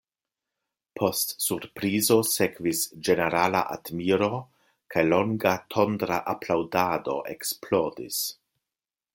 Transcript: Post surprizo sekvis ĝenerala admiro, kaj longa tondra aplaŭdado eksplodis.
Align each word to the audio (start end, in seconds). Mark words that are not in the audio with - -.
Post 0.99 1.33
surprizo 1.47 2.17
sekvis 2.29 2.81
ĝenerala 3.09 3.61
admiro, 3.77 4.31
kaj 4.95 5.05
longa 5.13 5.55
tondra 5.77 6.21
aplaŭdado 6.37 7.19
eksplodis. 7.37 8.25